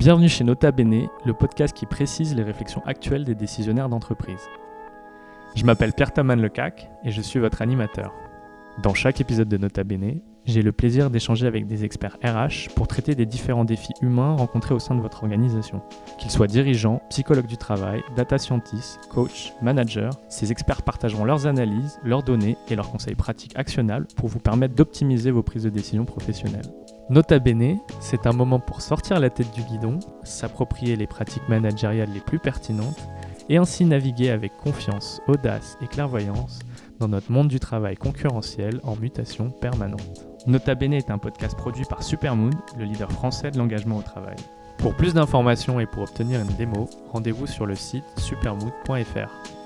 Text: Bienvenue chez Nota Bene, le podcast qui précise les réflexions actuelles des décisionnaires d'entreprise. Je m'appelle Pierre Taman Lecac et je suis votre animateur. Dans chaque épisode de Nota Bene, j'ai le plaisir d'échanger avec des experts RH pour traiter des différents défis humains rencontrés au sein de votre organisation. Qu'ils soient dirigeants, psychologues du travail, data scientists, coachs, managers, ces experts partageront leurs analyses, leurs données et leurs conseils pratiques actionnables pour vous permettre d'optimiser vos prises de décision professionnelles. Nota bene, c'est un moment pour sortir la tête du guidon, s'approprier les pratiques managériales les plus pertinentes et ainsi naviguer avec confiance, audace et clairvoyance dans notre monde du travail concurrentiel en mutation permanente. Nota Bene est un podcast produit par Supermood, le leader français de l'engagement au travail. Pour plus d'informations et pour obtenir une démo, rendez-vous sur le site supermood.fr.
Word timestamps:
Bienvenue 0.00 0.30
chez 0.30 0.44
Nota 0.44 0.72
Bene, 0.72 1.08
le 1.26 1.34
podcast 1.34 1.76
qui 1.76 1.84
précise 1.84 2.34
les 2.34 2.42
réflexions 2.42 2.82
actuelles 2.86 3.26
des 3.26 3.34
décisionnaires 3.34 3.90
d'entreprise. 3.90 4.48
Je 5.54 5.66
m'appelle 5.66 5.92
Pierre 5.92 6.14
Taman 6.14 6.40
Lecac 6.40 6.90
et 7.04 7.10
je 7.10 7.20
suis 7.20 7.38
votre 7.38 7.60
animateur. 7.60 8.14
Dans 8.82 8.94
chaque 8.94 9.20
épisode 9.20 9.50
de 9.50 9.58
Nota 9.58 9.84
Bene, 9.84 10.20
j'ai 10.46 10.62
le 10.62 10.72
plaisir 10.72 11.10
d'échanger 11.10 11.46
avec 11.46 11.66
des 11.66 11.84
experts 11.84 12.16
RH 12.24 12.70
pour 12.74 12.88
traiter 12.88 13.14
des 13.14 13.26
différents 13.26 13.66
défis 13.66 13.92
humains 14.00 14.36
rencontrés 14.36 14.72
au 14.72 14.78
sein 14.78 14.94
de 14.94 15.02
votre 15.02 15.22
organisation. 15.22 15.82
Qu'ils 16.18 16.30
soient 16.30 16.46
dirigeants, 16.46 17.02
psychologues 17.10 17.46
du 17.46 17.58
travail, 17.58 18.02
data 18.16 18.38
scientists, 18.38 19.00
coachs, 19.10 19.52
managers, 19.60 20.08
ces 20.30 20.50
experts 20.50 20.80
partageront 20.80 21.26
leurs 21.26 21.46
analyses, 21.46 22.00
leurs 22.02 22.22
données 22.22 22.56
et 22.70 22.74
leurs 22.74 22.90
conseils 22.90 23.16
pratiques 23.16 23.52
actionnables 23.54 24.06
pour 24.16 24.30
vous 24.30 24.38
permettre 24.38 24.74
d'optimiser 24.74 25.30
vos 25.30 25.42
prises 25.42 25.64
de 25.64 25.68
décision 25.68 26.06
professionnelles. 26.06 26.72
Nota 27.10 27.40
bene, 27.40 27.80
c'est 27.98 28.28
un 28.28 28.32
moment 28.32 28.60
pour 28.60 28.80
sortir 28.80 29.18
la 29.18 29.30
tête 29.30 29.52
du 29.52 29.62
guidon, 29.62 29.98
s'approprier 30.22 30.94
les 30.94 31.08
pratiques 31.08 31.48
managériales 31.48 32.12
les 32.14 32.20
plus 32.20 32.38
pertinentes 32.38 33.08
et 33.48 33.56
ainsi 33.56 33.84
naviguer 33.84 34.30
avec 34.30 34.56
confiance, 34.56 35.20
audace 35.26 35.76
et 35.82 35.88
clairvoyance 35.88 36.60
dans 37.00 37.08
notre 37.08 37.32
monde 37.32 37.48
du 37.48 37.58
travail 37.58 37.96
concurrentiel 37.96 38.78
en 38.84 38.94
mutation 38.94 39.50
permanente. 39.50 40.24
Nota 40.46 40.76
Bene 40.76 40.92
est 40.92 41.10
un 41.10 41.18
podcast 41.18 41.56
produit 41.56 41.84
par 41.84 42.04
Supermood, 42.04 42.54
le 42.78 42.84
leader 42.84 43.10
français 43.10 43.50
de 43.50 43.58
l'engagement 43.58 43.96
au 43.96 44.02
travail. 44.02 44.36
Pour 44.78 44.94
plus 44.94 45.12
d'informations 45.12 45.80
et 45.80 45.86
pour 45.86 46.04
obtenir 46.04 46.40
une 46.40 46.56
démo, 46.56 46.88
rendez-vous 47.10 47.48
sur 47.48 47.66
le 47.66 47.74
site 47.74 48.04
supermood.fr. 48.18 49.59